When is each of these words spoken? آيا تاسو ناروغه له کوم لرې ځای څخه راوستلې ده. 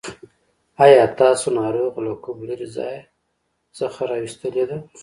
آيا 0.83 1.03
تاسو 1.19 1.47
ناروغه 1.57 1.99
له 2.07 2.13
کوم 2.23 2.37
لرې 2.49 2.67
ځای 2.75 2.97
څخه 3.77 4.01
راوستلې 4.11 4.63
ده. 4.69 4.77